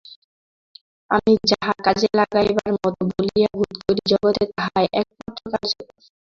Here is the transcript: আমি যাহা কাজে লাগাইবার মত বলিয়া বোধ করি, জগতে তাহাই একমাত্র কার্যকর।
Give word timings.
আমি 1.11 1.33
যাহা 1.49 1.73
কাজে 1.85 2.07
লাগাইবার 2.19 2.69
মত 2.75 2.95
বলিয়া 3.09 3.49
বোধ 3.53 3.75
করি, 3.81 4.01
জগতে 4.11 4.43
তাহাই 4.51 4.87
একমাত্র 5.01 5.43
কার্যকর। 5.53 5.87